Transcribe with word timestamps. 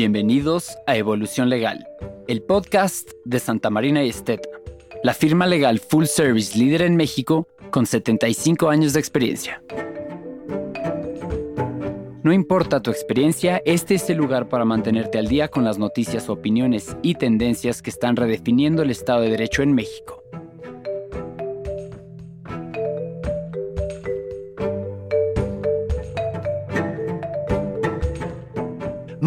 Bienvenidos 0.00 0.78
a 0.86 0.96
Evolución 0.96 1.50
Legal, 1.50 1.86
el 2.26 2.40
podcast 2.40 3.10
de 3.26 3.38
Santa 3.38 3.68
Marina 3.68 4.02
y 4.02 4.08
Esteta, 4.08 4.48
la 5.02 5.12
firma 5.12 5.46
legal 5.46 5.78
full 5.78 6.06
service 6.06 6.58
líder 6.58 6.80
en 6.80 6.96
México 6.96 7.46
con 7.70 7.84
75 7.84 8.70
años 8.70 8.94
de 8.94 9.00
experiencia. 9.00 9.62
No 12.22 12.32
importa 12.32 12.80
tu 12.80 12.90
experiencia, 12.90 13.60
este 13.66 13.96
es 13.96 14.08
el 14.08 14.16
lugar 14.16 14.48
para 14.48 14.64
mantenerte 14.64 15.18
al 15.18 15.28
día 15.28 15.48
con 15.48 15.64
las 15.64 15.76
noticias, 15.76 16.30
opiniones 16.30 16.96
y 17.02 17.16
tendencias 17.16 17.82
que 17.82 17.90
están 17.90 18.16
redefiniendo 18.16 18.80
el 18.80 18.88
Estado 18.88 19.20
de 19.20 19.28
Derecho 19.28 19.62
en 19.62 19.74
México. 19.74 20.19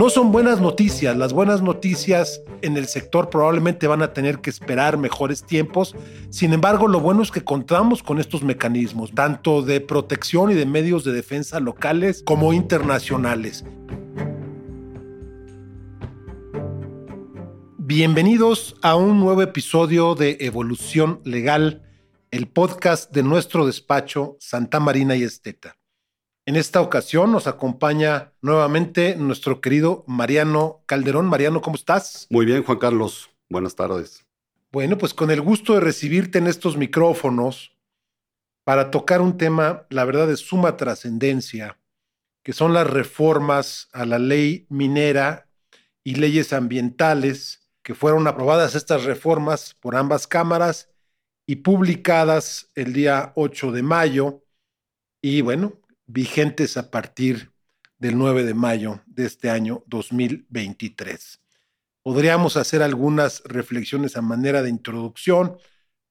No 0.04 0.10
son 0.10 0.34
buenas 0.34 0.60
noticias. 0.60 1.16
Las 1.16 1.32
buenas 1.32 1.62
noticias 1.62 2.42
en 2.62 2.76
el 2.76 2.88
sector 2.88 3.30
probablemente 3.30 3.88
van 3.88 4.02
a 4.02 4.12
tener 4.12 4.40
que 4.40 4.50
esperar 4.50 4.98
mejores 4.98 5.46
tiempos. 5.46 5.96
Sin 6.30 6.52
embargo, 6.52 6.90
lo 6.90 7.00
bueno 7.00 7.24
es 7.24 7.32
que 7.32 7.46
contamos 7.46 8.04
con 8.04 8.20
estos 8.20 8.44
mecanismos, 8.44 9.14
tanto 9.14 9.62
de 9.62 9.80
protección 9.80 10.52
y 10.52 10.56
de 10.56 10.66
medios 10.66 11.06
de 11.06 11.14
defensa 11.14 11.62
locales 11.62 12.22
como 12.22 12.52
internacionales. 12.52 13.64
Bienvenidos 17.78 18.76
a 18.82 18.98
un 18.98 19.22
nuevo 19.22 19.42
episodio 19.42 20.16
de 20.16 20.36
Evolución 20.42 21.22
Legal, 21.24 21.82
el 22.30 22.50
podcast 22.50 23.10
de 23.14 23.24
nuestro 23.24 23.66
despacho 23.66 24.36
Santa 24.42 24.82
Marina 24.82 25.16
y 25.16 25.24
Esteta. 25.24 25.78
En 26.46 26.58
esta 26.58 26.82
ocasión 26.82 27.32
nos 27.32 27.48
acompaña 27.48 28.34
nuevamente 28.42 29.16
nuestro 29.16 29.62
querido 29.62 30.04
Mariano 30.08 30.84
Calderón. 30.88 31.26
Mariano, 31.26 31.62
¿cómo 31.62 31.78
estás? 31.78 32.28
Muy 32.30 32.46
bien, 32.46 32.64
Juan 32.64 32.80
Carlos. 32.80 33.30
Buenas 33.50 33.76
tardes. 33.76 34.26
Bueno, 34.70 34.98
pues 34.98 35.14
con 35.14 35.32
el 35.32 35.40
gusto 35.40 35.76
de 35.76 35.80
recibirte 35.80 36.40
en 36.40 36.48
estos 36.48 36.76
micrófonos 36.76 37.78
para 38.66 38.92
tocar 38.92 39.22
un 39.22 39.38
tema, 39.38 39.88
la 39.90 40.04
verdad, 40.04 40.28
de 40.28 40.36
suma 40.36 40.76
trascendencia, 40.76 41.80
que 42.44 42.52
son 42.52 42.74
las 42.74 42.90
reformas 42.90 43.88
a 43.94 44.06
la 44.06 44.20
ley 44.20 44.68
minera 44.70 45.48
y 46.04 46.16
leyes 46.16 46.52
ambientales, 46.52 47.70
que 47.84 47.96
fueron 47.96 48.28
aprobadas 48.28 48.76
estas 48.76 49.06
reformas 49.06 49.76
por 49.76 49.96
ambas 49.96 50.28
cámaras 50.28 50.90
y 51.46 51.58
publicadas 51.58 52.70
el 52.76 52.92
día 52.92 53.32
8 53.36 53.72
de 53.72 53.84
mayo. 53.84 54.44
Y 55.22 55.40
bueno, 55.40 55.80
vigentes 56.14 56.78
a 56.78 56.92
partir 56.92 57.52
del 57.98 58.20
9 58.20 58.44
de 58.44 58.54
mayo 58.54 59.02
de 59.08 59.26
este 59.26 59.50
año 59.50 59.84
2023. 59.88 61.42
Podríamos 62.04 62.56
hacer 62.56 62.84
algunas 62.84 63.42
reflexiones 63.46 64.16
a 64.16 64.22
manera 64.22 64.62
de 64.62 64.70
introducción. 64.70 65.58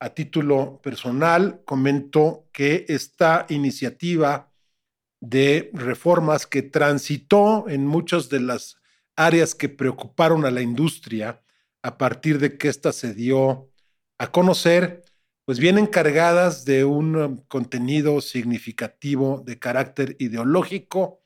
A 0.00 0.11
título 0.11 0.80
personal, 0.83 1.62
comento 1.64 2.48
que 2.53 2.84
esta 2.89 3.47
iniciativa 3.48 4.50
de 5.20 5.70
reformas 5.73 6.48
que 6.48 6.62
transitó 6.62 7.69
en 7.69 7.86
muchas 7.86 8.28
de 8.28 8.41
las 8.41 8.78
áreas 9.14 9.55
que 9.55 9.69
preocuparon 9.69 10.45
a 10.45 10.50
la 10.50 10.62
industria 10.62 11.42
a 11.80 11.97
partir 11.97 12.41
de 12.41 12.58
que 12.58 12.69
ésta 12.69 12.92
se 12.92 13.14
dio 13.14 13.70
a 14.19 14.33
conocer, 14.33 15.02
pues 15.44 15.58
vienen 15.58 15.86
cargadas 15.86 16.64
de 16.64 16.84
un 16.84 17.16
um, 17.16 17.36
contenido 17.48 18.20
significativo 18.20 19.42
de 19.44 19.58
carácter 19.58 20.16
ideológico, 20.18 21.20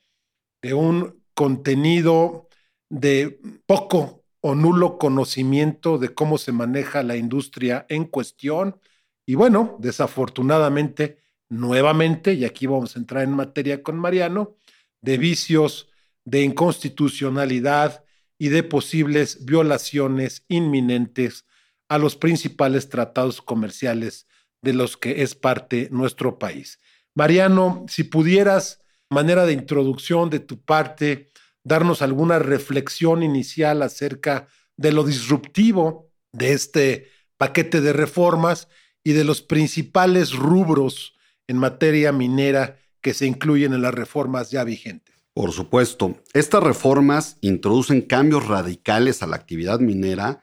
de 0.61 0.73
un 0.73 1.23
contenido 1.33 2.49
de 2.89 3.39
poco 3.65 4.23
o 4.41 4.55
nulo 4.55 4.97
conocimiento 4.97 5.97
de 5.97 6.13
cómo 6.13 6.37
se 6.37 6.51
maneja 6.51 7.03
la 7.03 7.15
industria 7.15 7.85
en 7.89 8.05
cuestión. 8.05 8.79
Y 9.25 9.35
bueno, 9.35 9.77
desafortunadamente, 9.79 11.19
nuevamente, 11.49 12.33
y 12.33 12.45
aquí 12.45 12.65
vamos 12.65 12.95
a 12.95 12.99
entrar 12.99 13.23
en 13.23 13.31
materia 13.31 13.83
con 13.83 13.97
Mariano, 13.97 14.55
de 15.01 15.17
vicios, 15.17 15.89
de 16.25 16.41
inconstitucionalidad 16.41 18.03
y 18.39 18.49
de 18.49 18.63
posibles 18.63 19.45
violaciones 19.45 20.43
inminentes 20.47 21.45
a 21.89 21.97
los 21.97 22.15
principales 22.15 22.89
tratados 22.89 23.41
comerciales 23.41 24.27
de 24.61 24.73
los 24.73 24.97
que 24.97 25.21
es 25.21 25.35
parte 25.35 25.89
nuestro 25.91 26.39
país. 26.39 26.79
Mariano, 27.15 27.85
si 27.87 28.03
pudieras, 28.03 28.81
manera 29.09 29.45
de 29.45 29.53
introducción 29.53 30.29
de 30.29 30.39
tu 30.39 30.61
parte, 30.61 31.31
darnos 31.63 32.01
alguna 32.01 32.39
reflexión 32.39 33.23
inicial 33.23 33.81
acerca 33.81 34.47
de 34.75 34.91
lo 34.91 35.03
disruptivo 35.03 36.11
de 36.31 36.53
este 36.53 37.09
paquete 37.37 37.81
de 37.81 37.93
reformas 37.93 38.67
y 39.03 39.13
de 39.13 39.23
los 39.23 39.41
principales 39.41 40.33
rubros 40.33 41.15
en 41.47 41.57
materia 41.57 42.11
minera 42.11 42.77
que 43.01 43.13
se 43.13 43.25
incluyen 43.25 43.73
en 43.73 43.81
las 43.81 43.93
reformas 43.93 44.51
ya 44.51 44.63
vigentes. 44.63 45.15
Por 45.33 45.51
supuesto, 45.51 46.17
estas 46.33 46.63
reformas 46.63 47.37
introducen 47.41 48.01
cambios 48.01 48.47
radicales 48.47 49.21
a 49.21 49.27
la 49.27 49.35
actividad 49.35 49.79
minera 49.79 50.41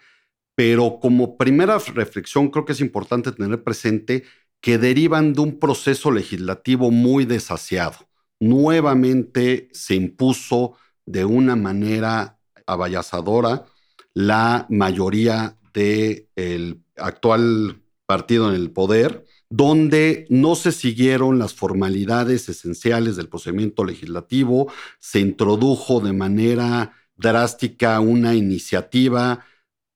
pero 0.55 0.99
como 1.01 1.37
primera 1.37 1.79
reflexión 1.79 2.51
creo 2.51 2.65
que 2.65 2.73
es 2.73 2.81
importante 2.81 3.33
tener 3.33 3.63
presente 3.63 4.25
que 4.61 4.79
derivan 4.79 5.33
de 5.33 5.41
un 5.43 5.59
proceso 5.59 6.11
legislativo 6.11 6.91
muy 6.91 7.25
desasiado. 7.25 8.09
Nuevamente 8.41 9.69
se 9.73 9.95
impuso 9.95 10.77
de 11.07 11.25
una 11.25 11.57
manera 11.57 12.39
abayazadora 12.67 13.67
la 14.15 14.67
mayoría 14.71 15.59
del 15.75 16.83
actual 16.97 17.83
partido 18.07 18.49
en 18.49 18.55
el 18.55 18.71
poder, 18.71 19.25
donde 19.51 20.27
no 20.31 20.55
se 20.55 20.73
siguieron 20.73 21.39
las 21.39 21.55
formalidades 21.55 22.49
esenciales 22.49 23.17
del 23.17 23.29
procedimiento 23.29 23.85
legislativo, 23.85 24.73
se 24.99 25.21
introdujo 25.21 26.01
de 26.01 26.13
manera 26.13 26.93
drástica 27.17 28.01
una 28.01 28.35
iniciativa 28.35 29.45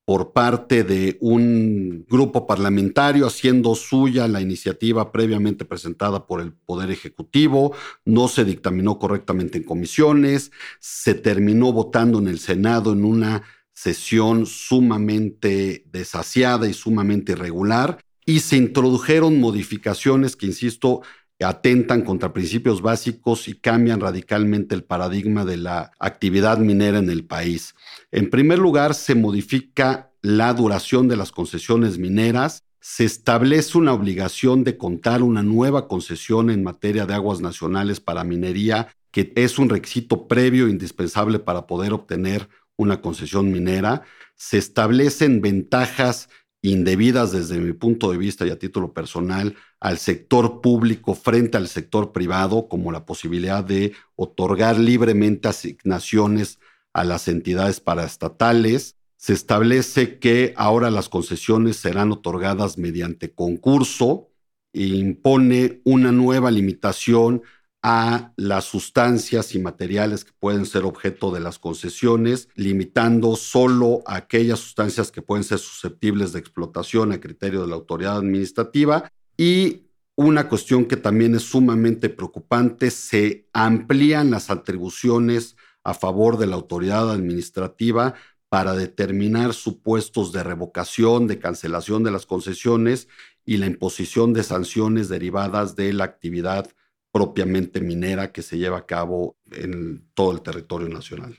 por 0.09 0.33
parte 0.33 0.85
de 0.85 1.19
un 1.21 2.07
grupo 2.09 2.47
parlamentario 2.47 3.27
haciendo 3.27 3.75
suya 3.75 4.27
la 4.27 4.41
iniciativa 4.41 5.13
previamente 5.13 5.67
presentada 5.67 6.27
por 6.27 6.41
el 6.41 6.55
Poder 6.55 6.91
Ejecutivo, 6.91 7.75
no 8.07 8.29
se 8.29 8.47
dictaminó 8.47 8.99
correctamente 8.99 9.59
en 9.59 9.65
comisiones, 9.65 10.51
se 10.81 11.13
terminó 11.13 11.75
votando 11.75 12.21
en 12.21 12.29
el 12.29 12.39
Senado 12.39 12.95
en 12.95 13.05
una 13.05 13.43
sesión 13.75 14.47
sumamente 14.47 15.85
desasiada 15.93 16.67
y 16.67 16.73
sumamente 16.73 17.33
irregular, 17.33 18.01
y 18.25 18.41
se 18.41 18.57
introdujeron 18.57 19.39
modificaciones 19.39 20.37
que, 20.37 20.47
insisto, 20.47 21.03
atentan 21.45 22.03
contra 22.03 22.33
principios 22.33 22.83
básicos 22.83 23.49
y 23.49 23.55
cambian 23.55 24.01
radicalmente 24.01 24.75
el 24.75 24.85
paradigma 24.85 25.45
de 25.45 25.57
la 25.57 25.93
actividad 25.99 26.59
minera 26.59 26.99
en 26.99 27.11
el 27.11 27.25
país. 27.25 27.75
En 28.11 28.31
primer 28.31 28.59
lugar, 28.59 28.95
se 28.95 29.15
modifica 29.15 30.11
la 30.21 30.53
duración 30.53 31.07
de 31.07 31.17
las 31.17 31.31
concesiones 31.31 31.99
mineras, 31.99 32.65
se 32.81 33.05
establece 33.05 33.77
una 33.77 33.93
obligación 33.93 34.65
de 34.65 34.77
contar 34.77 35.23
una 35.23 35.43
nueva 35.43 35.89
concesión 35.89 36.51
en 36.51 36.63
materia 36.63 37.07
de 37.07 37.15
aguas 37.15 37.41
nacionales 37.41 38.01
para 38.01 38.25
minería, 38.25 38.89
que 39.11 39.33
es 39.37 39.59
un 39.59 39.69
requisito 39.69 40.27
previo 40.27 40.67
e 40.67 40.71
indispensable 40.71 41.39
para 41.39 41.67
poder 41.67 41.93
obtener 41.93 42.49
una 42.77 43.01
concesión 43.01 43.51
minera. 43.51 44.03
Se 44.37 44.59
establecen 44.59 45.41
ventajas 45.41 46.29
indebidas 46.63 47.33
desde 47.33 47.59
mi 47.59 47.73
punto 47.73 48.11
de 48.11 48.19
vista 48.19 48.47
y 48.47 48.51
a 48.51 48.59
título 48.59 48.93
personal 48.93 49.55
al 49.81 49.99
sector 49.99 50.61
público 50.61 51.15
frente 51.15 51.57
al 51.57 51.69
sector 51.69 52.13
privado, 52.13 52.69
como 52.69 52.91
la 52.91 53.07
posibilidad 53.07 53.63
de 53.63 53.93
otorgar 54.17 54.79
libremente 54.79 55.49
asignaciones 55.49 56.59
a 56.93 57.05
las 57.05 57.29
entidades 57.29 57.81
paraestatales. 57.81 58.97
Se 59.17 59.33
establece 59.33 60.19
que 60.19 60.55
ahora 60.57 60.91
las 60.91 61.09
concesiones 61.09 61.77
serán 61.77 62.13
otorgadas 62.13 62.79
mediante 62.79 63.33
concurso 63.33 64.29
e 64.73 64.85
impone 64.87 65.81
una 65.85 66.13
nueva 66.13 66.51
limitación 66.51 67.43
a 67.83 68.33
las 68.37 68.65
sustancias 68.65 69.55
y 69.55 69.61
materiales 69.61 70.25
que 70.25 70.33
pueden 70.39 70.67
ser 70.67 70.85
objeto 70.85 71.31
de 71.31 71.41
las 71.41 71.59
concesiones, 71.59 72.49
limitando 72.55 73.37
solo 73.37 74.03
a 74.07 74.17
aquellas 74.17 74.59
sustancias 74.59 75.13
que 75.13 75.23
pueden 75.23 75.45
ser 75.45 75.59
susceptibles 75.59 76.33
de 76.33 76.41
explotación 76.41 77.13
a 77.13 77.21
criterio 77.21 77.63
de 77.63 77.69
la 77.69 77.77
autoridad 77.77 78.17
administrativa. 78.17 79.13
Y 79.37 79.85
una 80.17 80.49
cuestión 80.49 80.87
que 80.87 80.97
también 80.97 81.37
es 81.37 81.43
sumamente 81.43 82.09
preocupante, 82.09 82.91
se 82.91 83.47
amplían 83.53 84.33
las 84.33 84.51
atribuciones 84.51 85.57
a 85.85 85.95
favor 85.95 86.39
de 86.39 86.49
la 86.49 86.57
autoridad 86.57 87.11
administrativa 87.11 88.15
para 88.49 88.75
determinar 88.75 89.55
supuestos 89.55 90.33
de 90.33 90.43
revocación, 90.43 91.27
de 91.29 91.39
cancelación 91.39 92.03
de 92.03 92.11
las 92.11 92.27
concesiones 92.27 93.09
y 93.45 93.59
la 93.59 93.67
imposición 93.67 94.33
de 94.33 94.43
sanciones 94.43 95.09
derivadas 95.09 95.77
de 95.77 95.93
la 95.93 96.05
actividad 96.05 96.69
propiamente 97.19 97.81
minera 97.81 98.31
que 98.31 98.43
se 98.43 98.59
lleva 98.59 98.79
a 98.79 98.87
cabo 98.87 99.37
en 99.51 100.09
todo 100.15 100.31
el 100.31 100.41
territorio 100.41 100.89
nacional. 100.89 101.37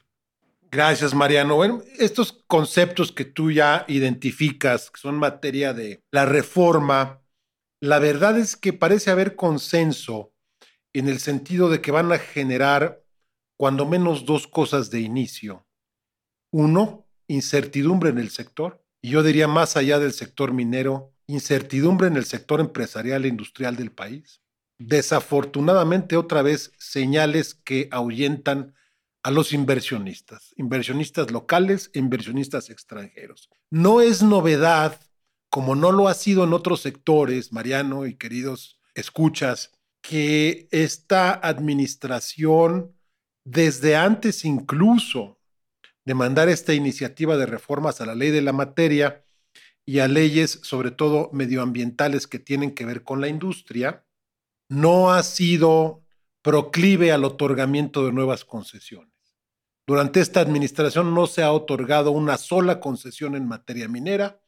Gracias, 0.70 1.14
Mariano. 1.14 1.56
Bueno, 1.56 1.82
estos 1.98 2.44
conceptos 2.48 3.14
que 3.14 3.24
tú 3.24 3.50
ya 3.50 3.86
identificas, 3.88 4.92
que 4.92 5.00
son 5.00 5.16
materia 5.16 5.74
de 5.74 6.04
la 6.12 6.26
reforma, 6.26 7.22
la 7.80 8.00
verdad 8.00 8.38
es 8.38 8.58
que 8.58 8.74
parece 8.74 9.10
haber 9.10 9.38
consenso 9.38 10.34
en 10.92 11.08
el 11.08 11.20
sentido 11.20 11.70
de 11.70 11.80
que 11.80 11.92
van 11.92 12.12
a 12.12 12.20
generar 12.20 13.02
cuando 13.58 13.86
menos 13.86 14.26
dos 14.26 14.48
cosas 14.48 14.90
de 14.90 15.00
inicio. 15.00 15.66
Uno, 16.52 17.08
incertidumbre 17.30 18.10
en 18.10 18.18
el 18.18 18.32
sector, 18.32 18.84
y 19.02 19.12
yo 19.12 19.24
diría 19.24 19.48
más 19.48 19.78
allá 19.78 19.98
del 19.98 20.12
sector 20.12 20.52
minero, 20.52 21.14
incertidumbre 21.26 22.08
en 22.08 22.18
el 22.18 22.26
sector 22.26 22.60
empresarial 22.60 23.24
e 23.24 23.30
industrial 23.30 23.78
del 23.78 23.94
país. 23.94 24.42
Desafortunadamente, 24.80 26.16
otra 26.16 26.42
vez, 26.42 26.72
señales 26.80 27.54
que 27.54 27.90
ahuyentan 27.92 28.74
a 29.24 29.32
los 29.32 29.52
inversionistas, 29.52 30.54
inversionistas 30.56 31.32
locales 31.32 31.92
e 31.94 32.00
inversionistas 32.00 32.70
extranjeros. 32.70 33.50
No 33.70 34.00
es 34.00 34.24
novedad, 34.24 35.00
como 35.50 35.76
no 35.76 35.92
lo 35.92 36.08
ha 36.08 36.14
sido 36.14 36.46
en 36.46 36.54
otros 36.54 36.82
sectores, 36.82 37.52
Mariano 37.52 38.08
y 38.08 38.16
queridos 38.16 38.80
escuchas, 38.96 39.74
que 40.02 40.70
esta 40.72 41.34
administración, 41.34 42.96
desde 43.44 43.98
antes 43.98 44.46
incluso 44.46 45.40
de 46.06 46.14
mandar 46.14 46.48
esta 46.48 46.74
iniciativa 46.74 47.36
de 47.36 47.46
reformas 47.46 48.00
a 48.00 48.06
la 48.06 48.16
ley 48.16 48.32
de 48.32 48.42
la 48.42 48.54
materia 48.54 49.26
y 49.86 50.00
a 50.00 50.08
leyes, 50.08 50.60
sobre 50.64 50.92
todo 50.92 51.30
medioambientales, 51.34 52.28
que 52.28 52.40
tienen 52.40 52.74
que 52.74 52.86
ver 52.86 53.04
con 53.04 53.20
la 53.20 53.28
industria, 53.28 54.06
no 54.70 55.12
ha 55.12 55.24
sido 55.24 56.04
proclive 56.42 57.12
al 57.12 57.26
otorgamiento 57.26 58.06
de 58.06 58.14
nuevas 58.14 58.46
concesiones. 58.46 59.14
Durante 59.86 60.22
esta 60.22 60.40
administración 60.40 61.14
no 61.14 61.28
se 61.28 61.44
ha 61.44 61.52
otorgado 61.52 62.12
una 62.12 62.38
sola 62.38 62.80
concesión 62.80 63.36
en 63.36 63.48
materia 63.48 63.88
minera, 63.88 64.40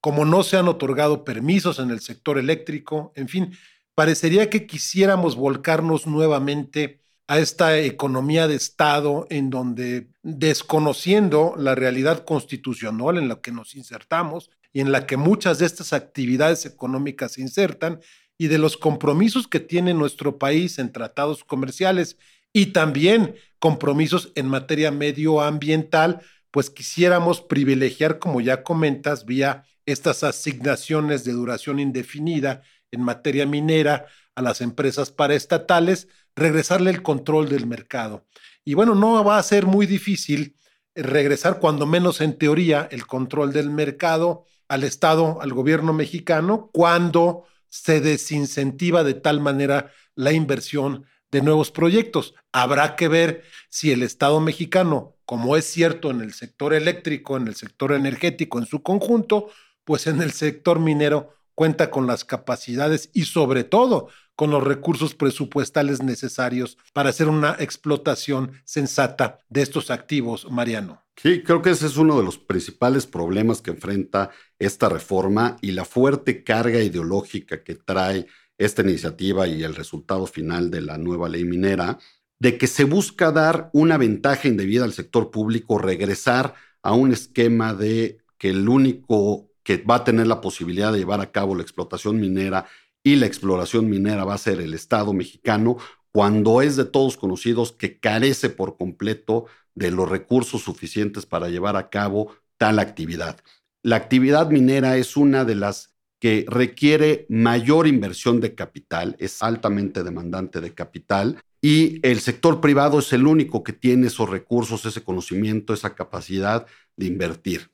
como 0.00 0.24
no 0.24 0.42
se 0.42 0.56
han 0.56 0.68
otorgado 0.68 1.24
permisos 1.24 1.78
en 1.78 1.90
el 1.90 2.00
sector 2.00 2.38
eléctrico, 2.38 3.12
en 3.14 3.28
fin, 3.28 3.56
parecería 3.94 4.50
que 4.50 4.66
quisiéramos 4.66 5.36
volcarnos 5.36 6.06
nuevamente 6.06 7.00
a 7.28 7.38
esta 7.38 7.78
economía 7.78 8.48
de 8.48 8.54
Estado 8.54 9.26
en 9.30 9.50
donde, 9.50 10.08
desconociendo 10.22 11.54
la 11.58 11.74
realidad 11.74 12.24
constitucional 12.24 13.18
en 13.18 13.28
la 13.28 13.40
que 13.40 13.52
nos 13.52 13.74
insertamos 13.74 14.50
y 14.72 14.80
en 14.80 14.92
la 14.92 15.06
que 15.06 15.16
muchas 15.16 15.58
de 15.58 15.66
estas 15.66 15.92
actividades 15.92 16.64
económicas 16.64 17.32
se 17.32 17.42
insertan, 17.42 18.00
y 18.38 18.46
de 18.46 18.58
los 18.58 18.76
compromisos 18.76 19.48
que 19.48 19.60
tiene 19.60 19.92
nuestro 19.92 20.38
país 20.38 20.78
en 20.78 20.92
tratados 20.92 21.44
comerciales 21.44 22.16
y 22.52 22.66
también 22.66 23.34
compromisos 23.58 24.32
en 24.36 24.46
materia 24.46 24.90
medioambiental, 24.92 26.22
pues 26.50 26.70
quisiéramos 26.70 27.40
privilegiar, 27.42 28.18
como 28.20 28.40
ya 28.40 28.62
comentas, 28.62 29.26
vía 29.26 29.64
estas 29.84 30.22
asignaciones 30.22 31.24
de 31.24 31.32
duración 31.32 31.80
indefinida 31.80 32.62
en 32.90 33.02
materia 33.02 33.44
minera 33.44 34.06
a 34.34 34.42
las 34.42 34.60
empresas 34.60 35.10
paraestatales, 35.10 36.08
regresarle 36.36 36.90
el 36.90 37.02
control 37.02 37.48
del 37.48 37.66
mercado. 37.66 38.26
Y 38.64 38.74
bueno, 38.74 38.94
no 38.94 39.24
va 39.24 39.38
a 39.38 39.42
ser 39.42 39.66
muy 39.66 39.86
difícil 39.86 40.54
regresar, 40.94 41.58
cuando 41.58 41.86
menos 41.86 42.20
en 42.20 42.38
teoría, 42.38 42.88
el 42.90 43.06
control 43.06 43.52
del 43.52 43.70
mercado 43.70 44.44
al 44.68 44.84
Estado, 44.84 45.40
al 45.40 45.52
gobierno 45.52 45.92
mexicano, 45.92 46.70
cuando 46.72 47.44
se 47.68 48.00
desincentiva 48.00 49.04
de 49.04 49.14
tal 49.14 49.40
manera 49.40 49.92
la 50.14 50.32
inversión 50.32 51.06
de 51.30 51.42
nuevos 51.42 51.70
proyectos. 51.70 52.34
Habrá 52.52 52.96
que 52.96 53.08
ver 53.08 53.44
si 53.68 53.92
el 53.92 54.02
Estado 54.02 54.40
mexicano, 54.40 55.16
como 55.24 55.56
es 55.56 55.66
cierto 55.66 56.10
en 56.10 56.20
el 56.20 56.32
sector 56.32 56.74
eléctrico, 56.74 57.36
en 57.36 57.48
el 57.48 57.54
sector 57.54 57.92
energético 57.92 58.58
en 58.58 58.66
su 58.66 58.82
conjunto, 58.82 59.50
pues 59.84 60.06
en 60.06 60.22
el 60.22 60.32
sector 60.32 60.78
minero 60.80 61.34
cuenta 61.54 61.90
con 61.90 62.06
las 62.06 62.24
capacidades 62.24 63.10
y 63.12 63.24
sobre 63.24 63.64
todo 63.64 64.08
con 64.38 64.52
los 64.52 64.62
recursos 64.62 65.16
presupuestales 65.16 66.00
necesarios 66.00 66.78
para 66.92 67.10
hacer 67.10 67.26
una 67.26 67.56
explotación 67.58 68.52
sensata 68.64 69.40
de 69.48 69.62
estos 69.62 69.90
activos, 69.90 70.48
Mariano. 70.48 71.02
Sí, 71.16 71.42
creo 71.42 71.60
que 71.60 71.70
ese 71.70 71.86
es 71.86 71.96
uno 71.96 72.16
de 72.16 72.22
los 72.22 72.38
principales 72.38 73.04
problemas 73.04 73.60
que 73.60 73.72
enfrenta 73.72 74.30
esta 74.60 74.88
reforma 74.88 75.56
y 75.60 75.72
la 75.72 75.84
fuerte 75.84 76.44
carga 76.44 76.78
ideológica 76.78 77.64
que 77.64 77.74
trae 77.74 78.28
esta 78.58 78.82
iniciativa 78.82 79.48
y 79.48 79.64
el 79.64 79.74
resultado 79.74 80.24
final 80.28 80.70
de 80.70 80.82
la 80.82 80.98
nueva 80.98 81.28
ley 81.28 81.42
minera, 81.42 81.98
de 82.38 82.58
que 82.58 82.68
se 82.68 82.84
busca 82.84 83.32
dar 83.32 83.70
una 83.72 83.98
ventaja 83.98 84.46
indebida 84.46 84.84
al 84.84 84.92
sector 84.92 85.32
público, 85.32 85.78
regresar 85.78 86.54
a 86.84 86.92
un 86.92 87.12
esquema 87.12 87.74
de 87.74 88.18
que 88.38 88.50
el 88.50 88.68
único 88.68 89.50
que 89.64 89.78
va 89.78 89.96
a 89.96 90.04
tener 90.04 90.28
la 90.28 90.40
posibilidad 90.40 90.92
de 90.92 91.00
llevar 91.00 91.20
a 91.20 91.32
cabo 91.32 91.56
la 91.56 91.62
explotación 91.62 92.20
minera 92.20 92.66
y 93.08 93.16
la 93.16 93.24
exploración 93.24 93.88
minera 93.88 94.26
va 94.26 94.34
a 94.34 94.38
ser 94.38 94.60
el 94.60 94.74
Estado 94.74 95.14
mexicano, 95.14 95.78
cuando 96.12 96.60
es 96.60 96.76
de 96.76 96.84
todos 96.84 97.16
conocidos 97.16 97.72
que 97.72 97.98
carece 97.98 98.50
por 98.50 98.76
completo 98.76 99.46
de 99.74 99.90
los 99.90 100.10
recursos 100.10 100.62
suficientes 100.62 101.24
para 101.24 101.48
llevar 101.48 101.76
a 101.76 101.88
cabo 101.88 102.36
tal 102.58 102.78
actividad. 102.78 103.40
La 103.82 103.96
actividad 103.96 104.50
minera 104.50 104.98
es 104.98 105.16
una 105.16 105.46
de 105.46 105.54
las 105.54 105.94
que 106.20 106.44
requiere 106.48 107.24
mayor 107.30 107.86
inversión 107.86 108.40
de 108.40 108.54
capital, 108.54 109.16
es 109.18 109.42
altamente 109.42 110.02
demandante 110.02 110.60
de 110.60 110.74
capital 110.74 111.40
y 111.62 112.06
el 112.06 112.20
sector 112.20 112.60
privado 112.60 112.98
es 112.98 113.10
el 113.14 113.26
único 113.26 113.62
que 113.62 113.72
tiene 113.72 114.08
esos 114.08 114.28
recursos, 114.28 114.84
ese 114.84 115.02
conocimiento, 115.02 115.72
esa 115.72 115.94
capacidad 115.94 116.66
de 116.94 117.06
invertir. 117.06 117.70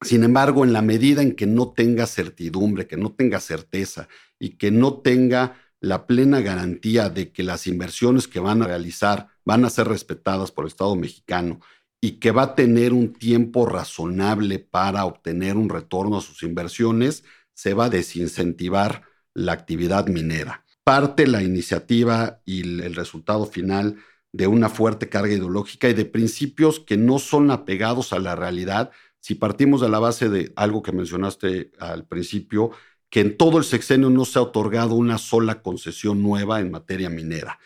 Sin 0.00 0.22
embargo, 0.22 0.64
en 0.64 0.72
la 0.72 0.82
medida 0.82 1.22
en 1.22 1.34
que 1.34 1.46
no 1.46 1.72
tenga 1.72 2.06
certidumbre, 2.06 2.86
que 2.86 2.96
no 2.96 3.12
tenga 3.12 3.40
certeza 3.40 4.08
y 4.44 4.58
que 4.58 4.70
no 4.70 5.00
tenga 5.00 5.56
la 5.80 6.06
plena 6.06 6.42
garantía 6.42 7.08
de 7.08 7.32
que 7.32 7.42
las 7.42 7.66
inversiones 7.66 8.28
que 8.28 8.40
van 8.40 8.60
a 8.60 8.66
realizar 8.66 9.28
van 9.46 9.64
a 9.64 9.70
ser 9.70 9.88
respetadas 9.88 10.50
por 10.50 10.66
el 10.66 10.68
Estado 10.68 10.94
mexicano 10.96 11.60
y 11.98 12.18
que 12.18 12.30
va 12.30 12.42
a 12.42 12.54
tener 12.54 12.92
un 12.92 13.14
tiempo 13.14 13.64
razonable 13.64 14.58
para 14.58 15.06
obtener 15.06 15.56
un 15.56 15.70
retorno 15.70 16.18
a 16.18 16.20
sus 16.20 16.42
inversiones, 16.42 17.24
se 17.54 17.72
va 17.72 17.86
a 17.86 17.88
desincentivar 17.88 19.04
la 19.32 19.52
actividad 19.52 20.08
minera. 20.08 20.66
Parte 20.84 21.26
la 21.26 21.42
iniciativa 21.42 22.42
y 22.44 22.82
el 22.82 22.94
resultado 22.94 23.46
final 23.46 23.96
de 24.30 24.46
una 24.46 24.68
fuerte 24.68 25.08
carga 25.08 25.32
ideológica 25.32 25.88
y 25.88 25.94
de 25.94 26.04
principios 26.04 26.80
que 26.80 26.98
no 26.98 27.18
son 27.18 27.50
apegados 27.50 28.12
a 28.12 28.18
la 28.18 28.36
realidad, 28.36 28.90
si 29.20 29.36
partimos 29.36 29.80
de 29.80 29.88
la 29.88 30.00
base 30.00 30.28
de 30.28 30.52
algo 30.54 30.82
que 30.82 30.92
mencionaste 30.92 31.72
al 31.78 32.06
principio, 32.06 32.72
que 33.14 33.20
en 33.20 33.36
todo 33.36 33.58
el 33.58 33.64
sexenio 33.64 34.10
no 34.10 34.24
se 34.24 34.40
ha 34.40 34.42
otorgado 34.42 34.96
una 34.96 35.18
sola 35.18 35.62
concesión 35.62 36.20
nueva 36.20 36.58
en 36.58 36.72
materia 36.72 37.08
minera. 37.08 37.60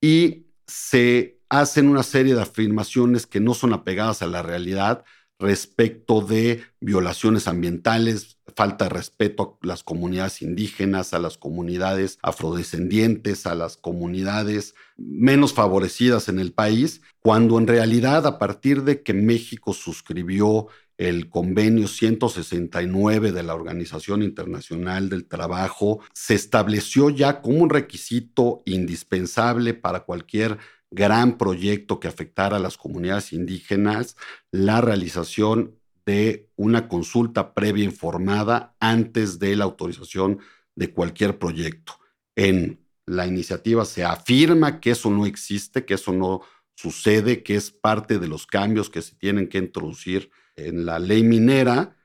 Y 0.00 0.46
se 0.64 1.40
hacen 1.48 1.88
una 1.88 2.04
serie 2.04 2.36
de 2.36 2.42
afirmaciones 2.42 3.26
que 3.26 3.40
no 3.40 3.52
son 3.52 3.72
apegadas 3.72 4.22
a 4.22 4.28
la 4.28 4.44
realidad 4.44 5.02
respecto 5.40 6.20
de 6.20 6.62
violaciones 6.78 7.48
ambientales, 7.48 8.38
falta 8.54 8.84
de 8.84 8.90
respeto 8.90 9.58
a 9.60 9.66
las 9.66 9.82
comunidades 9.82 10.40
indígenas, 10.40 11.14
a 11.14 11.18
las 11.18 11.36
comunidades 11.36 12.20
afrodescendientes, 12.22 13.44
a 13.46 13.56
las 13.56 13.76
comunidades 13.76 14.76
menos 14.96 15.52
favorecidas 15.52 16.28
en 16.28 16.38
el 16.38 16.52
país, 16.52 17.00
cuando 17.18 17.58
en 17.58 17.66
realidad 17.66 18.24
a 18.24 18.38
partir 18.38 18.84
de 18.84 19.02
que 19.02 19.14
México 19.14 19.72
suscribió 19.72 20.68
el 20.98 21.28
convenio 21.28 21.88
169 21.88 23.32
de 23.32 23.42
la 23.42 23.54
Organización 23.54 24.22
Internacional 24.22 25.08
del 25.08 25.26
Trabajo, 25.26 26.00
se 26.12 26.34
estableció 26.34 27.10
ya 27.10 27.40
como 27.40 27.58
un 27.58 27.70
requisito 27.70 28.62
indispensable 28.66 29.74
para 29.74 30.00
cualquier 30.00 30.58
gran 30.90 31.38
proyecto 31.38 31.98
que 31.98 32.08
afectara 32.08 32.56
a 32.56 32.60
las 32.60 32.76
comunidades 32.76 33.32
indígenas 33.32 34.16
la 34.50 34.80
realización 34.80 35.76
de 36.04 36.50
una 36.56 36.88
consulta 36.88 37.54
previa 37.54 37.84
informada 37.84 38.76
antes 38.80 39.38
de 39.38 39.56
la 39.56 39.64
autorización 39.64 40.40
de 40.74 40.92
cualquier 40.92 41.38
proyecto. 41.38 41.98
En 42.36 42.80
la 43.06 43.26
iniciativa 43.26 43.84
se 43.84 44.04
afirma 44.04 44.80
que 44.80 44.90
eso 44.90 45.10
no 45.10 45.26
existe, 45.26 45.84
que 45.84 45.94
eso 45.94 46.12
no 46.12 46.42
sucede, 46.74 47.42
que 47.42 47.54
es 47.56 47.70
parte 47.70 48.18
de 48.18 48.28
los 48.28 48.46
cambios 48.46 48.90
que 48.90 49.02
se 49.02 49.14
tienen 49.16 49.48
que 49.48 49.58
introducir 49.58 50.30
en 50.56 50.86
la 50.86 50.98
ley 50.98 51.22
minera, 51.22 51.96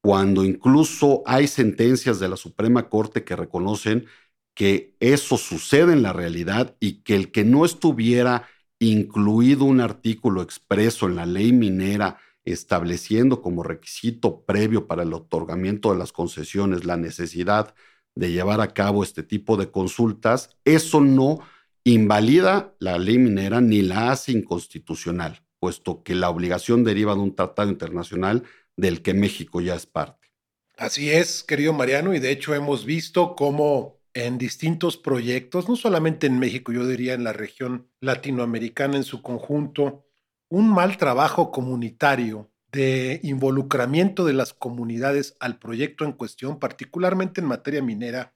cuando 0.00 0.44
incluso 0.44 1.22
hay 1.26 1.48
sentencias 1.48 2.20
de 2.20 2.28
la 2.28 2.36
Suprema 2.36 2.88
Corte 2.88 3.24
que 3.24 3.36
reconocen 3.36 4.06
que 4.54 4.96
eso 5.00 5.36
sucede 5.36 5.92
en 5.92 6.02
la 6.02 6.12
realidad 6.12 6.76
y 6.80 7.02
que 7.02 7.16
el 7.16 7.30
que 7.30 7.44
no 7.44 7.64
estuviera 7.64 8.48
incluido 8.78 9.64
un 9.64 9.80
artículo 9.80 10.42
expreso 10.42 11.06
en 11.06 11.16
la 11.16 11.26
ley 11.26 11.52
minera 11.52 12.18
estableciendo 12.44 13.42
como 13.42 13.62
requisito 13.62 14.44
previo 14.44 14.86
para 14.86 15.02
el 15.02 15.12
otorgamiento 15.12 15.92
de 15.92 15.98
las 15.98 16.12
concesiones 16.12 16.84
la 16.84 16.96
necesidad 16.96 17.74
de 18.14 18.30
llevar 18.32 18.60
a 18.60 18.72
cabo 18.72 19.02
este 19.02 19.22
tipo 19.22 19.56
de 19.56 19.70
consultas, 19.70 20.56
eso 20.64 21.00
no 21.00 21.40
invalida 21.84 22.74
la 22.78 22.98
ley 22.98 23.18
minera 23.18 23.60
ni 23.60 23.82
la 23.82 24.10
hace 24.10 24.32
inconstitucional. 24.32 25.45
Puesto 25.58 26.02
que 26.02 26.14
la 26.14 26.30
obligación 26.30 26.84
deriva 26.84 27.14
de 27.14 27.20
un 27.20 27.34
tratado 27.34 27.70
internacional 27.70 28.44
del 28.76 29.02
que 29.02 29.14
México 29.14 29.60
ya 29.60 29.74
es 29.74 29.86
parte. 29.86 30.28
Así 30.76 31.10
es, 31.10 31.42
querido 31.42 31.72
Mariano, 31.72 32.14
y 32.14 32.18
de 32.18 32.30
hecho 32.30 32.54
hemos 32.54 32.84
visto 32.84 33.34
cómo 33.34 33.96
en 34.12 34.38
distintos 34.38 34.96
proyectos, 34.96 35.68
no 35.68 35.76
solamente 35.76 36.26
en 36.26 36.38
México, 36.38 36.72
yo 36.72 36.86
diría 36.86 37.14
en 37.14 37.24
la 37.24 37.32
región 37.32 37.90
latinoamericana 38.00 38.96
en 38.96 39.04
su 39.04 39.22
conjunto, 39.22 40.06
un 40.48 40.70
mal 40.72 40.96
trabajo 40.96 41.50
comunitario 41.50 42.50
de 42.72 43.20
involucramiento 43.22 44.24
de 44.24 44.32
las 44.32 44.52
comunidades 44.52 45.36
al 45.40 45.58
proyecto 45.58 46.04
en 46.04 46.12
cuestión, 46.12 46.58
particularmente 46.58 47.40
en 47.40 47.46
materia 47.46 47.82
minera 47.82 48.34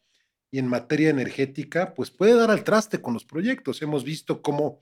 y 0.50 0.58
en 0.58 0.66
materia 0.66 1.10
energética, 1.10 1.94
pues 1.94 2.10
puede 2.10 2.34
dar 2.34 2.50
al 2.50 2.64
traste 2.64 3.00
con 3.00 3.14
los 3.14 3.24
proyectos. 3.24 3.82
Hemos 3.82 4.04
visto 4.04 4.42
cómo 4.42 4.80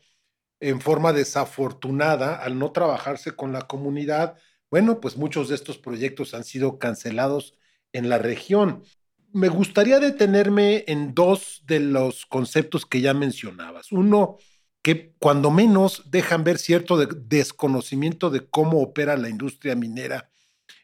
en 0.60 0.80
forma 0.80 1.12
desafortunada, 1.12 2.36
al 2.36 2.58
no 2.58 2.72
trabajarse 2.72 3.32
con 3.32 3.52
la 3.52 3.62
comunidad, 3.62 4.36
bueno, 4.70 5.00
pues 5.00 5.16
muchos 5.16 5.48
de 5.48 5.54
estos 5.54 5.78
proyectos 5.78 6.34
han 6.34 6.44
sido 6.44 6.78
cancelados 6.78 7.54
en 7.92 8.08
la 8.08 8.18
región. 8.18 8.82
Me 9.32 9.48
gustaría 9.48 10.00
detenerme 10.00 10.84
en 10.88 11.14
dos 11.14 11.62
de 11.66 11.80
los 11.80 12.26
conceptos 12.26 12.86
que 12.86 13.00
ya 13.00 13.14
mencionabas. 13.14 13.92
Uno, 13.92 14.36
que 14.82 15.14
cuando 15.18 15.50
menos 15.50 16.10
dejan 16.10 16.44
ver 16.44 16.58
cierto 16.58 16.96
desconocimiento 16.96 18.30
de 18.30 18.48
cómo 18.48 18.80
opera 18.80 19.16
la 19.16 19.28
industria 19.28 19.74
minera 19.74 20.30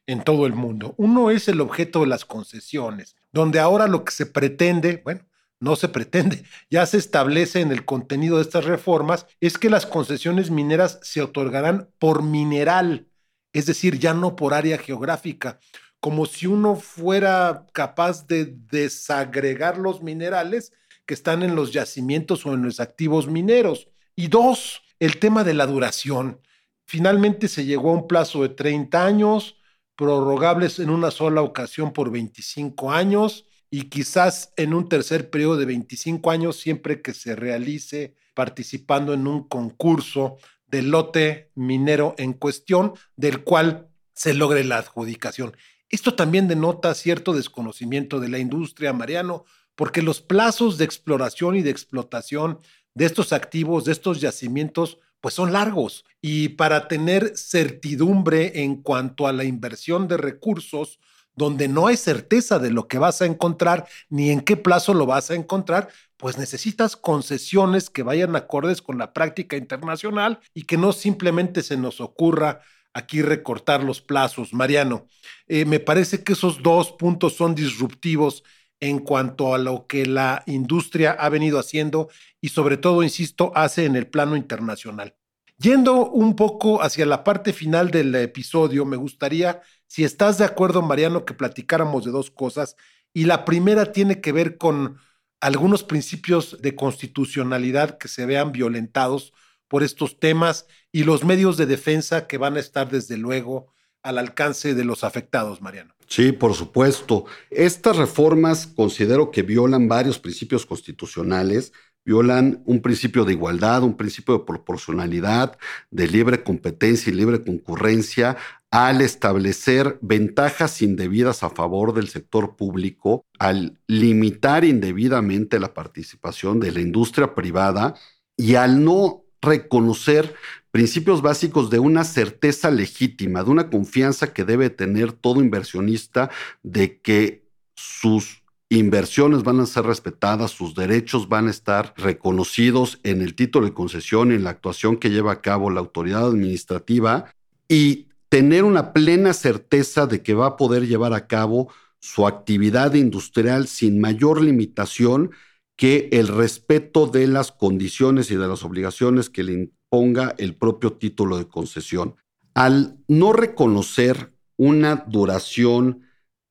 en 0.07 0.23
todo 0.23 0.47
el 0.47 0.55
mundo. 0.55 0.95
Uno 0.99 1.31
es 1.31 1.49
el 1.49 1.61
objeto 1.61 2.01
de 2.01 2.07
las 2.07 2.25
concesiones, 2.25 3.17
donde 3.33 3.61
ahora 3.61 3.87
lo 3.87 4.05
que 4.05 4.13
se 4.13 4.27
pretende, 4.27 5.01
bueno, 5.05 5.27
no 5.65 5.77
se 5.77 5.89
pretende, 5.89 6.45
ya 6.71 6.87
se 6.87 6.99
establece 6.99 7.61
en 7.61 7.73
el 7.73 7.85
contenido 7.85 8.37
de 8.37 8.43
estas 8.43 8.65
reformas, 8.65 9.27
es 9.41 9.59
que 9.59 9.71
las 9.71 9.87
concesiones 9.87 10.51
mineras 10.51 11.01
se 11.03 11.23
otorgarán 11.23 11.91
por 11.99 12.23
mineral, 12.23 13.09
es 13.53 13.67
decir, 13.67 13.99
ya 13.99 14.15
no 14.15 14.37
por 14.37 14.55
área 14.55 14.79
geográfica, 14.79 15.59
como 16.01 16.27
si 16.27 16.47
uno 16.47 16.77
fuera 16.77 17.67
capaz 17.73 18.27
de 18.27 18.45
desagregar 18.45 19.79
los 19.79 20.03
minerales 20.03 20.73
que 21.07 21.15
están 21.15 21.43
en 21.43 21.57
los 21.57 21.73
yacimientos 21.73 22.45
o 22.45 22.53
en 22.53 22.63
los 22.63 22.79
activos 22.79 23.27
mineros. 23.27 23.89
Y 24.15 24.29
dos, 24.29 24.83
el 24.99 25.19
tema 25.19 25.45
de 25.45 25.55
la 25.55 25.67
duración. 25.67 26.41
Finalmente 26.87 27.49
se 27.49 27.65
llegó 27.65 27.91
a 27.91 27.95
un 27.95 28.07
plazo 28.07 28.43
de 28.43 28.51
30 28.51 29.05
años, 29.05 29.57
prorrogables 29.97 30.79
en 30.79 30.91
una 30.91 31.11
sola 31.11 31.41
ocasión 31.41 31.93
por 31.93 32.11
25 32.11 32.93
años 32.93 33.47
y 33.75 33.89
quizás 33.89 34.53
en 34.57 34.73
un 34.73 34.89
tercer 34.89 35.31
periodo 35.31 35.57
de 35.57 35.65
25 35.65 36.31
años 36.31 36.61
siempre 36.61 37.03
que 37.03 37.13
se 37.13 37.35
realice 37.35 38.15
participando 38.33 39.15
en 39.15 39.27
un 39.27 39.49
concurso 39.49 40.37
del 40.69 40.93
lote 40.93 41.51
minero 41.57 42.15
en 42.17 42.35
cuestión, 42.35 42.93
del 43.17 43.43
cual 43.43 43.89
se 44.13 44.33
logre 44.33 44.63
la 44.63 44.79
adjudicación. 44.79 45.57
Esto 45.89 46.15
también 46.15 46.47
denota 46.47 46.95
cierto 46.95 47.33
desconocimiento 47.33 48.21
de 48.21 48.29
la 48.29 48.39
industria, 48.39 48.93
Mariano, 48.93 49.45
porque 49.75 50.03
los 50.03 50.21
plazos 50.21 50.79
de 50.79 50.85
exploración 50.85 51.57
y 51.57 51.63
de 51.63 51.71
explotación 51.71 52.61
de 52.95 53.07
estos 53.07 53.33
activos, 53.33 53.85
de 53.87 53.91
estos 53.91 54.21
yacimientos, 54.21 55.01
pues 55.21 55.35
son 55.35 55.53
largos. 55.53 56.05
Y 56.23 56.51
para 56.51 56.87
tener 56.87 57.37
certidumbre 57.37 58.63
en 58.63 58.83
cuanto 58.83 59.27
a 59.27 59.33
la 59.33 59.43
inversión 59.43 60.07
de 60.07 60.17
recursos, 60.17 61.01
donde 61.37 61.69
no 61.69 61.87
hay 61.87 61.97
certeza 61.97 62.59
de 62.59 62.71
lo 62.71 62.89
que 62.89 62.99
vas 62.99 63.23
a 63.23 63.27
encontrar 63.27 63.87
ni 64.09 64.31
en 64.31 64.41
qué 64.41 64.57
plazo 64.57 64.95
lo 64.95 65.07
vas 65.07 65.31
a 65.31 65.35
encontrar, 65.35 65.89
pues 66.17 66.39
necesitas 66.39 66.97
concesiones 66.97 67.91
que 67.91 68.03
vayan 68.03 68.37
acordes 68.37 68.83
con 68.83 68.99
la 68.99 69.13
práctica 69.13 69.57
internacional 69.57 70.41
y 70.55 70.63
que 70.63 70.77
no 70.77 70.93
simplemente 70.93 71.63
se 71.63 71.77
nos 71.77 72.01
ocurra 72.01 72.61
aquí 72.95 73.23
recortar 73.23 73.83
los 73.83 74.01
plazos. 74.01 74.55
Mariano, 74.55 75.07
eh, 75.49 75.65
me 75.65 75.81
parece 75.81 76.23
que 76.23 76.33
esos 76.33 76.63
dos 76.63 76.93
puntos 76.93 77.35
son 77.35 77.55
disruptivos 77.55 78.45
en 78.81 78.99
cuanto 79.01 79.55
a 79.55 79.59
lo 79.59 79.87
que 79.87 80.07
la 80.07 80.43
industria 80.47 81.13
ha 81.13 81.29
venido 81.29 81.59
haciendo 81.59 82.09
y 82.41 82.51
sobre 82.51 82.77
todo, 82.77 83.03
insisto, 83.03 83.53
hace 83.55 83.85
en 83.85 83.97
el 83.97 84.07
plano 84.07 84.37
internacional. 84.37 85.17
Yendo 85.59 86.11
un 86.11 86.35
poco 86.37 86.83
hacia 86.83 87.07
la 87.07 87.23
parte 87.25 87.53
final 87.53 87.91
del 87.91 88.15
episodio, 88.17 88.85
me 88.85 88.97
gustaría, 88.97 89.63
si 89.87 90.05
estás 90.05 90.39
de 90.39 90.45
acuerdo, 90.45 90.83
Mariano, 90.83 91.25
que 91.25 91.35
platicáramos 91.35 92.05
de 92.05 92.11
dos 92.11 92.31
cosas. 92.31 92.77
Y 93.13 93.25
la 93.25 93.45
primera 93.45 93.93
tiene 93.93 94.21
que 94.21 94.33
ver 94.33 94.59
con 94.59 94.99
algunos 95.41 95.85
principios 95.85 96.61
de 96.63 96.75
constitucionalidad 96.75 97.99
que 97.99 98.09
se 98.09 98.27
vean 98.27 98.53
violentados 98.53 99.33
por 99.69 99.83
estos 99.83 100.19
temas 100.19 100.67
y 100.91 101.05
los 101.05 101.25
medios 101.25 101.57
de 101.57 101.67
defensa 101.67 102.27
que 102.27 102.39
van 102.39 102.57
a 102.57 102.61
estar 102.61 102.91
desde 102.91 103.17
luego 103.17 103.73
al 104.03 104.19
alcance 104.19 104.75
de 104.75 104.85
los 104.85 105.05
afectados, 105.05 105.61
Mariano. 105.61 105.95
Sí, 106.07 106.33
por 106.33 106.55
supuesto. 106.55 107.25
Estas 107.51 107.97
reformas 107.97 108.67
considero 108.67 109.31
que 109.31 109.43
violan 109.43 109.89
varios 109.89 110.19
principios 110.19 110.67
constitucionales, 110.67 111.73
violan 112.05 112.63
un 112.67 112.83
principio 112.83 113.25
de 113.25 113.33
igualdad, 113.33 113.83
un 113.83 113.97
principio 113.97 114.39
de 114.39 114.45
proporcionalidad, 114.45 115.59
de 115.91 116.07
libre 116.07 116.45
competencia 116.45 117.11
y 117.11 117.17
libre 117.17 117.43
concurrencia, 117.43 118.37
al 118.75 119.03
establecer 119.03 120.01
ventajas 120.03 120.83
indebidas 120.83 121.45
a 121.45 121.51
favor 121.51 121.95
del 121.95 122.09
sector 122.09 122.57
público, 122.57 123.25
al 123.39 123.79
limitar 123.87 124.65
indebidamente 124.65 125.61
la 125.61 125.73
participación 125.73 126.59
de 126.59 126.73
la 126.73 126.81
industria 126.81 127.37
privada 127.37 127.95
y 128.37 128.57
al 128.57 128.83
no 128.83 129.23
reconocer 129.41 130.35
principios 130.73 131.23
básicos 131.23 131.71
de 131.71 131.79
una 131.79 132.03
certeza 132.03 132.73
legítima, 132.73 133.45
de 133.45 133.51
una 133.51 133.71
confianza 133.71 134.33
que 134.33 134.45
debe 134.45 134.71
tener 134.71 135.13
todo 135.13 135.41
inversionista 135.41 136.31
de 136.65 137.01
que 137.01 137.47
sus 137.77 138.43
inversiones 138.71 139.45
van 139.45 139.61
a 139.61 139.67
ser 139.67 139.85
respetadas, 139.85 140.51
sus 140.51 140.75
derechos 140.75 141.29
van 141.29 141.47
a 141.47 141.53
estar 141.53 141.95
reconocidos 141.97 142.99
en 143.05 143.23
el 143.23 143.37
título 143.37 143.67
de 143.67 143.73
concesión, 143.73 144.33
en 144.33 144.43
la 144.43 144.51
actuación 144.51 144.97
que 144.97 145.11
lleva 145.11 145.31
a 145.31 145.43
cabo 145.43 145.71
la 145.71 145.79
autoridad 145.79 146.27
administrativa 146.27 147.33
y 147.69 148.09
tener 148.35 148.65
una 148.65 148.93
plena 148.93 149.33
certeza 149.33 150.09
de 150.09 150.25
que 150.25 150.35
va 150.35 150.47
a 150.47 150.57
poder 150.57 150.89
llevar 150.89 151.13
a 151.13 151.29
cabo 151.29 151.73
su 152.01 152.27
actividad 152.27 152.95
industrial 152.95 153.69
sin 153.69 154.01
mayor 154.01 154.43
limitación 154.43 155.31
que 155.77 156.09
el 156.11 156.27
respeto 156.27 157.07
de 157.07 157.29
las 157.29 157.53
condiciones 157.53 158.33
y 158.33 158.35
de 158.35 158.49
las 158.49 158.65
obligaciones 158.65 159.31
que 159.31 159.45
le 159.45 159.71
ponga 159.89 160.35
el 160.37 160.57
propio 160.57 160.95
título 160.95 161.39
de 161.39 161.47
concesión. 161.47 162.17
Al 162.55 162.99
no 163.07 163.33
reconocer 163.33 164.35
una 164.57 165.05
duración 165.07 166.03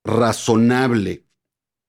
razonable 0.06 1.26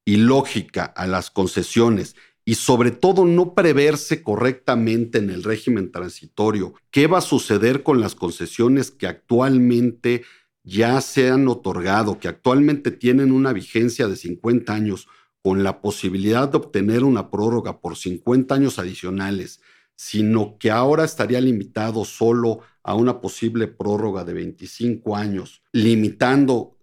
y 0.04 0.18
lógica 0.18 0.84
a 0.84 1.08
las 1.08 1.32
concesiones 1.32 2.18
y 2.46 2.56
sobre 2.56 2.92
todo 2.92 3.26
no 3.26 3.56
preverse 3.56 4.22
correctamente 4.24 5.18
en 5.18 5.32
el 5.32 5.44
régimen 5.44 5.92
transitorio. 5.92 6.76
Qué 6.92 7.08
va 7.08 7.18
a 7.18 7.22
suceder 7.22 7.84
con 7.84 8.00
las 8.00 8.16
concesiones 8.16 8.92
que 8.92 9.08
actualmente 9.08 10.24
ya 10.64 11.02
se 11.02 11.30
han 11.30 11.48
otorgado, 11.48 12.20
que 12.20 12.28
actualmente 12.28 12.92
tienen 12.92 13.32
una 13.32 13.52
vigencia 13.52 14.08
de 14.08 14.16
50 14.16 14.74
años, 14.74 15.08
con 15.42 15.64
la 15.64 15.82
posibilidad 15.82 16.50
de 16.50 16.58
obtener 16.58 17.04
una 17.04 17.30
prórroga 17.30 17.80
por 17.80 17.98
50 17.98 18.56
años 18.56 18.80
adicionales 18.80 19.60
sino 19.96 20.58
que 20.58 20.72
ahora 20.72 21.06
estaría 21.06 21.40
limitado 21.42 22.06
solo 22.06 22.60
a 22.84 22.96
una 22.96 23.22
posible 23.22 23.68
prórroga 23.68 24.24
de 24.24 24.34
25 24.34 25.16
años, 25.16 25.64
limitando 25.72 26.78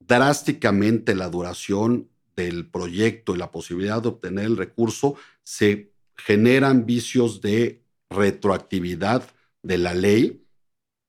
drásticamente 0.00 1.14
la 1.14 1.28
duración 1.28 2.10
del 2.36 2.68
proyecto 2.68 3.34
y 3.34 3.38
la 3.38 3.50
posibilidad 3.50 4.02
de 4.02 4.08
obtener 4.08 4.44
el 4.44 4.56
recurso, 4.56 5.16
se 5.42 5.92
generan 6.16 6.86
vicios 6.86 7.40
de 7.40 7.82
retroactividad 8.10 9.28
de 9.62 9.78
la 9.78 9.94
ley 9.94 10.42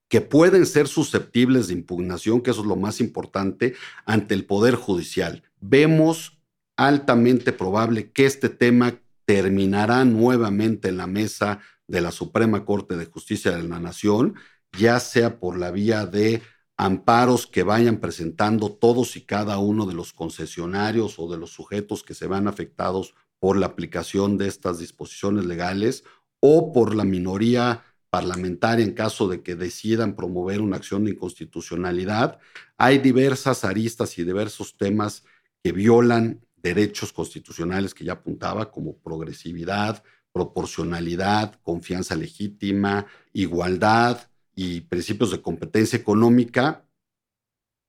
que 0.09 0.21
pueden 0.21 0.65
ser 0.65 0.87
susceptibles 0.87 1.67
de 1.67 1.73
impugnación, 1.73 2.41
que 2.41 2.51
eso 2.51 2.61
es 2.61 2.67
lo 2.67 2.77
más 2.77 3.01
importante, 3.01 3.75
ante 4.05 4.33
el 4.33 4.45
Poder 4.45 4.75
Judicial. 4.75 5.43
Vemos 5.59 6.39
altamente 6.77 7.51
probable 7.51 8.11
que 8.11 8.25
este 8.25 8.49
tema 8.49 9.01
terminará 9.25 10.05
nuevamente 10.05 10.87
en 10.87 10.97
la 10.97 11.07
mesa 11.07 11.59
de 11.87 12.01
la 12.01 12.11
Suprema 12.11 12.63
Corte 12.63 12.95
de 12.95 13.05
Justicia 13.05 13.51
de 13.51 13.63
la 13.63 13.79
Nación, 13.79 14.35
ya 14.77 14.99
sea 14.99 15.39
por 15.39 15.57
la 15.57 15.71
vía 15.71 16.05
de 16.05 16.41
amparos 16.77 17.47
que 17.47 17.63
vayan 17.63 17.97
presentando 17.97 18.71
todos 18.71 19.17
y 19.17 19.21
cada 19.21 19.57
uno 19.57 19.87
de 19.87 19.95
los 19.95 20.13
concesionarios 20.13 21.17
o 21.17 21.29
de 21.29 21.37
los 21.37 21.49
sujetos 21.49 22.03
que 22.03 22.13
se 22.13 22.27
van 22.27 22.47
afectados 22.47 23.15
por 23.39 23.57
la 23.57 23.65
aplicación 23.65 24.37
de 24.37 24.47
estas 24.47 24.77
disposiciones 24.77 25.45
legales 25.45 26.03
o 26.39 26.71
por 26.71 26.95
la 26.95 27.03
minoría 27.03 27.83
parlamentaria 28.11 28.85
en 28.85 28.93
caso 28.93 29.27
de 29.27 29.41
que 29.41 29.55
decidan 29.55 30.15
promover 30.15 30.61
una 30.61 30.77
acción 30.77 31.03
de 31.03 31.11
inconstitucionalidad. 31.11 32.39
Hay 32.77 32.99
diversas 32.99 33.63
aristas 33.63 34.17
y 34.17 34.23
diversos 34.23 34.77
temas 34.77 35.23
que 35.63 35.71
violan 35.71 36.45
derechos 36.57 37.11
constitucionales 37.11 37.93
que 37.93 38.05
ya 38.05 38.13
apuntaba, 38.13 38.71
como 38.71 38.97
progresividad, 38.97 40.03
proporcionalidad, 40.31 41.59
confianza 41.63 42.15
legítima, 42.15 43.07
igualdad 43.33 44.29
y 44.59 44.81
principios 44.81 45.29
de 45.29 45.39
competencia 45.39 45.99
económica 45.99 46.83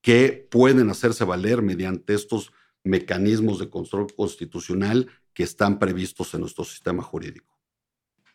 que 0.02 0.46
pueden 0.50 0.90
hacerse 0.90 1.24
valer 1.24 1.62
mediante 1.62 2.12
estos 2.12 2.52
mecanismos 2.84 3.58
de 3.58 3.70
control 3.70 4.06
constitucional 4.14 5.08
que 5.32 5.44
están 5.44 5.78
previstos 5.78 6.34
en 6.34 6.42
nuestro 6.42 6.64
sistema 6.64 7.02
jurídico. 7.02 7.58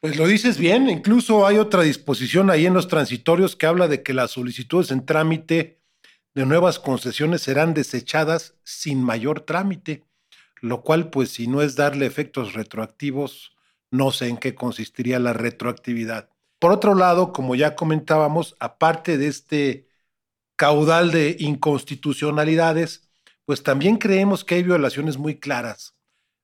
Pues 0.01 0.17
lo 0.17 0.25
dices 0.25 0.57
bien, 0.57 0.89
incluso 0.89 1.45
hay 1.45 1.59
otra 1.59 1.83
disposición 1.83 2.49
ahí 2.49 2.65
en 2.65 2.73
los 2.73 2.87
transitorios 2.87 3.55
que 3.55 3.67
habla 3.67 3.87
de 3.87 4.01
que 4.01 4.15
las 4.15 4.31
solicitudes 4.31 4.89
en 4.89 5.05
trámite 5.05 5.79
de 6.33 6.45
nuevas 6.47 6.79
concesiones 6.79 7.43
serán 7.43 7.75
desechadas 7.75 8.55
sin 8.63 9.03
mayor 9.03 9.41
trámite, 9.41 10.05
lo 10.59 10.81
cual 10.81 11.11
pues 11.11 11.29
si 11.29 11.45
no 11.45 11.61
es 11.61 11.75
darle 11.75 12.07
efectos 12.07 12.53
retroactivos, 12.53 13.55
no 13.91 14.11
sé 14.11 14.27
en 14.27 14.37
qué 14.37 14.55
consistiría 14.55 15.19
la 15.19 15.33
retroactividad. 15.33 16.32
Por 16.63 16.71
otro 16.71 16.95
lado, 16.95 17.33
como 17.33 17.55
ya 17.55 17.75
comentábamos, 17.75 18.55
aparte 18.57 19.17
de 19.17 19.27
este 19.27 19.89
caudal 20.55 21.11
de 21.11 21.35
inconstitucionalidades, 21.37 23.09
pues 23.43 23.63
también 23.63 23.97
creemos 23.97 24.45
que 24.45 24.55
hay 24.55 24.63
violaciones 24.63 25.17
muy 25.17 25.41
claras 25.41 25.93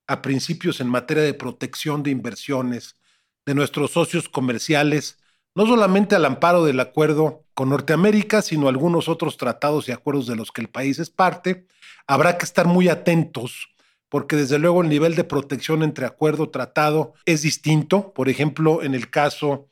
a 0.07 0.21
principios 0.21 0.81
en 0.81 0.89
materia 0.89 1.23
de 1.23 1.33
protección 1.33 2.03
de 2.03 2.11
inversiones, 2.11 2.97
de 3.45 3.55
nuestros 3.55 3.91
socios 3.91 4.27
comerciales, 4.27 5.19
no 5.55 5.65
solamente 5.65 6.15
al 6.17 6.25
amparo 6.25 6.65
del 6.65 6.81
acuerdo 6.81 7.45
con 7.53 7.69
Norteamérica, 7.69 8.41
sino 8.41 8.67
algunos 8.67 9.07
otros 9.07 9.37
tratados 9.37 9.87
y 9.87 9.93
acuerdos 9.93 10.27
de 10.27 10.35
los 10.35 10.51
que 10.51 10.59
el 10.59 10.69
país 10.69 10.99
es 10.99 11.09
parte, 11.09 11.65
habrá 12.07 12.37
que 12.37 12.43
estar 12.43 12.67
muy 12.67 12.89
atentos, 12.89 13.69
porque 14.09 14.35
desde 14.35 14.59
luego 14.59 14.81
el 14.81 14.89
nivel 14.89 15.15
de 15.15 15.23
protección 15.23 15.81
entre 15.81 16.05
acuerdo 16.05 16.49
tratado 16.49 17.13
es 17.23 17.41
distinto. 17.41 18.11
Por 18.13 18.27
ejemplo, 18.27 18.83
en 18.83 18.95
el 18.95 19.09
caso 19.09 19.69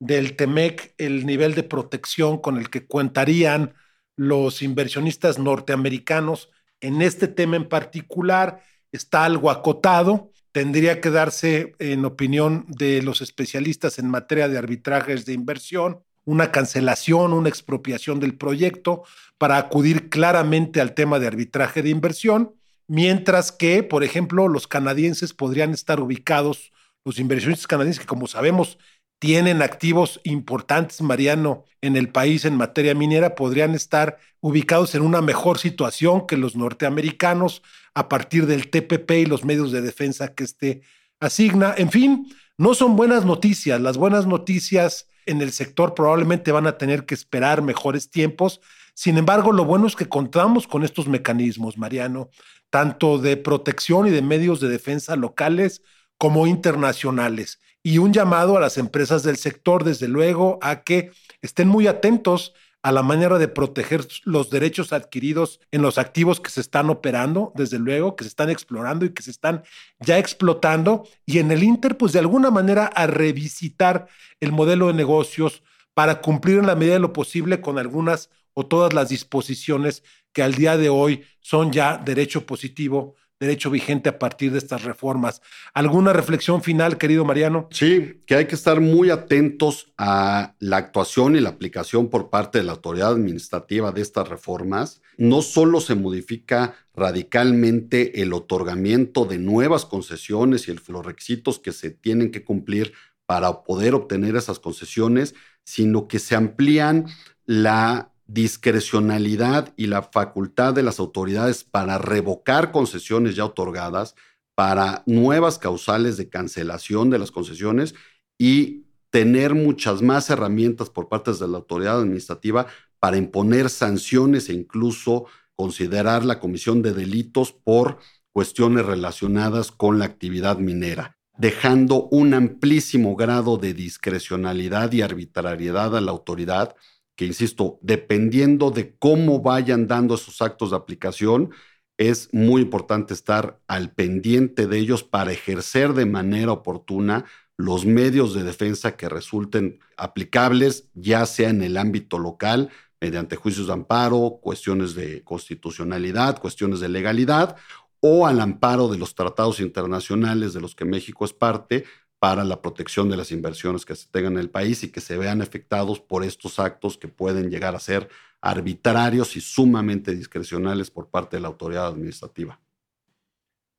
del 0.00 0.34
TEMEC, 0.34 0.94
el 0.98 1.26
nivel 1.26 1.54
de 1.54 1.62
protección 1.62 2.38
con 2.38 2.56
el 2.56 2.70
que 2.70 2.86
contarían 2.86 3.74
los 4.16 4.62
inversionistas 4.62 5.38
norteamericanos. 5.38 6.50
En 6.80 7.02
este 7.02 7.28
tema 7.28 7.56
en 7.56 7.68
particular 7.68 8.62
está 8.90 9.24
algo 9.24 9.50
acotado. 9.50 10.32
Tendría 10.52 11.00
que 11.00 11.10
darse, 11.10 11.74
en 11.78 12.04
opinión 12.04 12.64
de 12.68 13.02
los 13.02 13.20
especialistas 13.20 13.98
en 13.98 14.10
materia 14.10 14.48
de 14.48 14.58
arbitrajes 14.58 15.26
de 15.26 15.34
inversión, 15.34 16.00
una 16.24 16.50
cancelación, 16.50 17.32
una 17.32 17.48
expropiación 17.48 18.20
del 18.20 18.36
proyecto 18.36 19.04
para 19.38 19.58
acudir 19.58 20.08
claramente 20.08 20.80
al 20.80 20.94
tema 20.94 21.18
de 21.18 21.26
arbitraje 21.26 21.82
de 21.82 21.90
inversión, 21.90 22.54
mientras 22.88 23.52
que, 23.52 23.82
por 23.82 24.02
ejemplo, 24.02 24.48
los 24.48 24.66
canadienses 24.66 25.34
podrían 25.34 25.72
estar 25.72 26.00
ubicados, 26.00 26.72
los 27.04 27.18
inversionistas 27.18 27.66
canadienses 27.66 28.00
que 28.00 28.06
como 28.06 28.26
sabemos 28.26 28.78
tienen 29.20 29.60
activos 29.60 30.18
importantes, 30.24 31.02
Mariano, 31.02 31.66
en 31.82 31.96
el 31.96 32.08
país 32.08 32.46
en 32.46 32.56
materia 32.56 32.94
minera, 32.94 33.34
podrían 33.34 33.74
estar 33.74 34.18
ubicados 34.40 34.94
en 34.94 35.02
una 35.02 35.20
mejor 35.20 35.58
situación 35.58 36.26
que 36.26 36.38
los 36.38 36.56
norteamericanos 36.56 37.62
a 37.94 38.08
partir 38.08 38.46
del 38.46 38.70
TPP 38.70 39.10
y 39.12 39.26
los 39.26 39.44
medios 39.44 39.72
de 39.72 39.82
defensa 39.82 40.34
que 40.34 40.44
este 40.44 40.80
asigna. 41.20 41.74
En 41.76 41.90
fin, 41.90 42.34
no 42.56 42.72
son 42.72 42.96
buenas 42.96 43.26
noticias. 43.26 43.78
Las 43.78 43.98
buenas 43.98 44.26
noticias 44.26 45.06
en 45.26 45.42
el 45.42 45.52
sector 45.52 45.94
probablemente 45.94 46.50
van 46.50 46.66
a 46.66 46.78
tener 46.78 47.04
que 47.04 47.14
esperar 47.14 47.60
mejores 47.60 48.10
tiempos. 48.10 48.62
Sin 48.94 49.18
embargo, 49.18 49.52
lo 49.52 49.66
bueno 49.66 49.86
es 49.86 49.96
que 49.96 50.08
contamos 50.08 50.66
con 50.66 50.82
estos 50.82 51.08
mecanismos, 51.08 51.76
Mariano, 51.76 52.30
tanto 52.70 53.18
de 53.18 53.36
protección 53.36 54.06
y 54.06 54.10
de 54.10 54.22
medios 54.22 54.60
de 54.60 54.70
defensa 54.70 55.14
locales 55.14 55.82
como 56.16 56.46
internacionales 56.46 57.58
y 57.82 57.98
un 57.98 58.12
llamado 58.12 58.56
a 58.56 58.60
las 58.60 58.78
empresas 58.78 59.22
del 59.22 59.36
sector, 59.36 59.84
desde 59.84 60.08
luego, 60.08 60.58
a 60.62 60.82
que 60.82 61.12
estén 61.42 61.68
muy 61.68 61.86
atentos 61.86 62.52
a 62.82 62.92
la 62.92 63.02
manera 63.02 63.38
de 63.38 63.48
proteger 63.48 64.06
los 64.24 64.48
derechos 64.48 64.92
adquiridos 64.92 65.60
en 65.70 65.82
los 65.82 65.98
activos 65.98 66.40
que 66.40 66.50
se 66.50 66.62
están 66.62 66.88
operando, 66.88 67.52
desde 67.54 67.78
luego, 67.78 68.16
que 68.16 68.24
se 68.24 68.28
están 68.28 68.48
explorando 68.48 69.04
y 69.04 69.10
que 69.10 69.22
se 69.22 69.30
están 69.30 69.62
ya 69.98 70.18
explotando, 70.18 71.06
y 71.26 71.38
en 71.38 71.50
el 71.52 71.62
Inter, 71.62 71.98
pues 71.98 72.12
de 72.12 72.20
alguna 72.20 72.50
manera 72.50 72.86
a 72.86 73.06
revisitar 73.06 74.06
el 74.40 74.52
modelo 74.52 74.86
de 74.86 74.94
negocios 74.94 75.62
para 75.92 76.22
cumplir 76.22 76.58
en 76.58 76.66
la 76.66 76.76
medida 76.76 76.94
de 76.94 77.00
lo 77.00 77.12
posible 77.12 77.60
con 77.60 77.78
algunas 77.78 78.30
o 78.54 78.66
todas 78.66 78.92
las 78.92 79.10
disposiciones 79.10 80.02
que 80.32 80.42
al 80.42 80.54
día 80.54 80.76
de 80.76 80.88
hoy 80.88 81.24
son 81.40 81.72
ya 81.72 81.98
derecho 81.98 82.46
positivo 82.46 83.14
derecho 83.40 83.70
vigente 83.70 84.10
a 84.10 84.18
partir 84.18 84.52
de 84.52 84.58
estas 84.58 84.84
reformas. 84.84 85.40
¿Alguna 85.72 86.12
reflexión 86.12 86.62
final, 86.62 86.98
querido 86.98 87.24
Mariano? 87.24 87.68
Sí, 87.70 88.22
que 88.26 88.34
hay 88.34 88.46
que 88.46 88.54
estar 88.54 88.80
muy 88.80 89.08
atentos 89.08 89.92
a 89.96 90.54
la 90.58 90.76
actuación 90.76 91.36
y 91.36 91.40
la 91.40 91.48
aplicación 91.48 92.10
por 92.10 92.28
parte 92.28 92.58
de 92.58 92.64
la 92.64 92.72
autoridad 92.72 93.12
administrativa 93.12 93.92
de 93.92 94.02
estas 94.02 94.28
reformas. 94.28 95.00
No 95.16 95.40
solo 95.40 95.80
se 95.80 95.94
modifica 95.94 96.74
radicalmente 96.94 98.20
el 98.20 98.34
otorgamiento 98.34 99.24
de 99.24 99.38
nuevas 99.38 99.86
concesiones 99.86 100.68
y 100.68 100.76
los 100.88 101.06
requisitos 101.06 101.58
que 101.58 101.72
se 101.72 101.90
tienen 101.90 102.30
que 102.30 102.44
cumplir 102.44 102.92
para 103.24 103.62
poder 103.62 103.94
obtener 103.94 104.36
esas 104.36 104.58
concesiones, 104.58 105.34
sino 105.64 106.08
que 106.08 106.18
se 106.18 106.36
amplían 106.36 107.06
la 107.46 108.09
discrecionalidad 108.32 109.72
y 109.76 109.86
la 109.86 110.02
facultad 110.02 110.72
de 110.72 110.84
las 110.84 111.00
autoridades 111.00 111.64
para 111.64 111.98
revocar 111.98 112.70
concesiones 112.70 113.34
ya 113.34 113.44
otorgadas, 113.44 114.14
para 114.54 115.02
nuevas 115.06 115.58
causales 115.58 116.16
de 116.16 116.28
cancelación 116.28 117.10
de 117.10 117.18
las 117.18 117.32
concesiones 117.32 117.94
y 118.38 118.84
tener 119.10 119.54
muchas 119.54 120.00
más 120.02 120.30
herramientas 120.30 120.90
por 120.90 121.08
parte 121.08 121.32
de 121.32 121.48
la 121.48 121.56
autoridad 121.58 121.98
administrativa 121.98 122.66
para 123.00 123.16
imponer 123.16 123.68
sanciones 123.68 124.48
e 124.48 124.52
incluso 124.52 125.26
considerar 125.56 126.24
la 126.24 126.38
comisión 126.38 126.82
de 126.82 126.92
delitos 126.92 127.52
por 127.52 127.98
cuestiones 128.32 128.86
relacionadas 128.86 129.72
con 129.72 129.98
la 129.98 130.04
actividad 130.04 130.58
minera, 130.58 131.18
dejando 131.36 132.04
un 132.10 132.34
amplísimo 132.34 133.16
grado 133.16 133.56
de 133.56 133.74
discrecionalidad 133.74 134.92
y 134.92 135.02
arbitrariedad 135.02 135.96
a 135.96 136.00
la 136.00 136.12
autoridad 136.12 136.76
que, 137.20 137.26
insisto, 137.26 137.78
dependiendo 137.82 138.70
de 138.70 138.96
cómo 138.96 139.42
vayan 139.42 139.86
dando 139.86 140.14
esos 140.14 140.40
actos 140.40 140.70
de 140.70 140.78
aplicación, 140.78 141.50
es 141.98 142.30
muy 142.32 142.62
importante 142.62 143.12
estar 143.12 143.60
al 143.68 143.92
pendiente 143.92 144.66
de 144.66 144.78
ellos 144.78 145.04
para 145.04 145.30
ejercer 145.30 145.92
de 145.92 146.06
manera 146.06 146.52
oportuna 146.52 147.26
los 147.58 147.84
medios 147.84 148.32
de 148.32 148.42
defensa 148.42 148.96
que 148.96 149.10
resulten 149.10 149.80
aplicables, 149.98 150.88
ya 150.94 151.26
sea 151.26 151.50
en 151.50 151.60
el 151.60 151.76
ámbito 151.76 152.18
local, 152.18 152.70
mediante 153.02 153.36
juicios 153.36 153.66
de 153.66 153.74
amparo, 153.74 154.38
cuestiones 154.40 154.94
de 154.94 155.22
constitucionalidad, 155.22 156.40
cuestiones 156.40 156.80
de 156.80 156.88
legalidad, 156.88 157.56
o 158.00 158.26
al 158.26 158.40
amparo 158.40 158.88
de 158.88 158.96
los 158.96 159.14
tratados 159.14 159.60
internacionales 159.60 160.54
de 160.54 160.62
los 160.62 160.74
que 160.74 160.86
México 160.86 161.26
es 161.26 161.34
parte, 161.34 161.84
para 162.20 162.44
la 162.44 162.60
protección 162.60 163.08
de 163.08 163.16
las 163.16 163.32
inversiones 163.32 163.86
que 163.86 163.96
se 163.96 164.06
tengan 164.08 164.34
en 164.34 164.40
el 164.40 164.50
país 164.50 164.84
y 164.84 164.92
que 164.92 165.00
se 165.00 165.16
vean 165.16 165.40
afectados 165.40 166.00
por 166.00 166.22
estos 166.22 166.58
actos 166.58 166.98
que 166.98 167.08
pueden 167.08 167.50
llegar 167.50 167.74
a 167.74 167.80
ser 167.80 168.08
arbitrarios 168.42 169.36
y 169.36 169.40
sumamente 169.40 170.14
discrecionales 170.14 170.90
por 170.90 171.08
parte 171.08 171.36
de 171.36 171.40
la 171.40 171.48
autoridad 171.48 171.86
administrativa. 171.86 172.60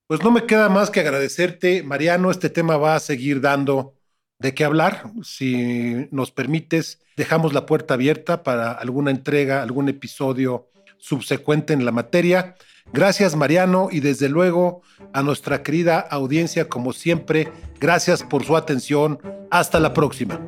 Pues 0.08 0.24
no 0.24 0.32
me 0.32 0.46
queda 0.46 0.70
más 0.70 0.90
que 0.90 1.00
agradecerte, 1.00 1.84
Mariano. 1.84 2.32
Este 2.32 2.50
tema 2.50 2.78
va 2.78 2.96
a 2.96 3.00
seguir 3.00 3.42
dando 3.42 3.94
de 4.40 4.56
qué 4.56 4.66
hablar. 4.66 5.12
Si 5.24 6.08
nos 6.12 6.32
permites, 6.32 7.00
dejamos 7.16 7.54
la 7.54 7.68
puerta 7.68 7.94
abierta 7.94 8.42
para 8.42 8.72
alguna 8.72 9.12
entrega, 9.12 9.62
algún 9.62 9.88
episodio 9.88 10.68
subsecuente 11.02 11.74
en 11.74 11.84
la 11.84 11.92
materia. 11.92 12.56
Gracias 12.94 13.36
Mariano 13.36 13.90
y 13.92 14.00
desde 14.00 14.30
luego 14.30 14.82
a 15.14 15.22
nuestra 15.22 15.64
querida 15.64 16.00
audiencia 16.00 16.70
como 16.70 16.94
siempre, 16.94 17.52
gracias 17.80 18.24
por 18.24 18.46
su 18.46 18.56
atención. 18.56 19.20
Hasta 19.50 19.80
la 19.80 19.94
próxima. 19.94 20.40